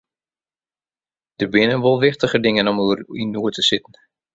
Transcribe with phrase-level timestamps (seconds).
[1.39, 3.95] Der binne wol wichtiger dingen om oer yn noed te sitten.